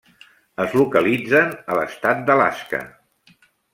[0.63, 2.81] Es localitzen a l'estat d'Alaska.